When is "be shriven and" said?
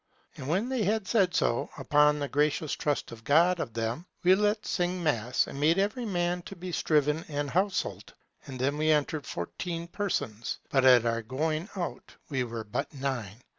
6.55-7.51